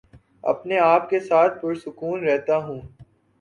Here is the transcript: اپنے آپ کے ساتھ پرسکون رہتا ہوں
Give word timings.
اپنے 0.43 0.79
آپ 0.79 1.09
کے 1.09 1.19
ساتھ 1.19 1.61
پرسکون 1.61 2.23
رہتا 2.23 2.57
ہوں 2.57 2.81